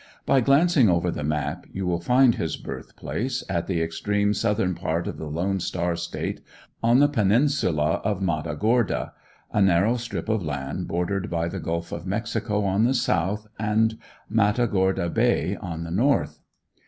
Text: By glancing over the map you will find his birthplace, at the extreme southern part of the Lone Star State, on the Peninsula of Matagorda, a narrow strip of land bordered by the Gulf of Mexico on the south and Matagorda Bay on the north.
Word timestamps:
By 0.25 0.41
glancing 0.41 0.89
over 0.89 1.11
the 1.11 1.23
map 1.23 1.67
you 1.71 1.85
will 1.85 1.99
find 1.99 2.33
his 2.33 2.57
birthplace, 2.57 3.43
at 3.47 3.67
the 3.67 3.83
extreme 3.83 4.33
southern 4.33 4.73
part 4.73 5.05
of 5.07 5.17
the 5.17 5.27
Lone 5.29 5.59
Star 5.59 5.95
State, 5.95 6.41
on 6.81 6.97
the 6.97 7.07
Peninsula 7.07 8.01
of 8.03 8.19
Matagorda, 8.19 9.13
a 9.51 9.61
narrow 9.61 9.97
strip 9.97 10.27
of 10.27 10.41
land 10.41 10.87
bordered 10.87 11.29
by 11.29 11.47
the 11.47 11.59
Gulf 11.59 11.91
of 11.91 12.07
Mexico 12.07 12.63
on 12.65 12.83
the 12.83 12.95
south 12.95 13.45
and 13.59 13.99
Matagorda 14.27 15.07
Bay 15.07 15.55
on 15.57 15.83
the 15.83 15.91
north. 15.91 16.39